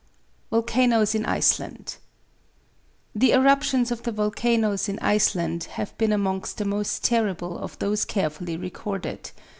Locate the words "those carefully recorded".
7.77-9.29